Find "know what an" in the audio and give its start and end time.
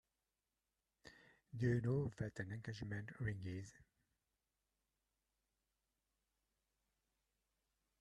1.79-2.51